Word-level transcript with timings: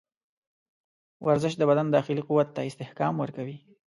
ورزش 1.25 1.53
د 1.57 1.63
بدن 1.69 1.87
داخلي 1.95 2.21
قوت 2.29 2.47
ته 2.55 2.61
استحکام 2.69 3.13
ورکوي. 3.19 3.57